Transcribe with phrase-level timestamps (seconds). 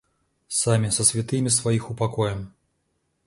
[0.47, 2.55] Сами со святыми своих упокоим.